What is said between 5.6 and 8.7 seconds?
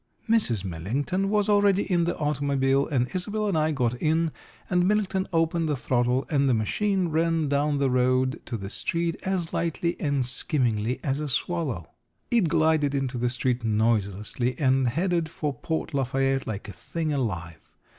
the throttle and the machine ran down the road to